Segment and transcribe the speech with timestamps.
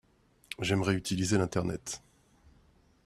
[0.59, 2.01] J'aimerais utiliser l'Internet.